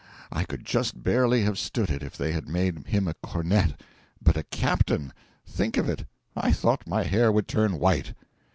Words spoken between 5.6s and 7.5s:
of it! I thought my hair would